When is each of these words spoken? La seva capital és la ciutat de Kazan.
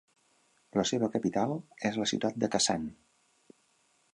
La 0.79 0.85
seva 0.91 1.09
capital 1.17 1.53
és 1.91 1.99
la 2.03 2.07
ciutat 2.13 2.41
de 2.45 2.51
Kazan. 2.57 2.89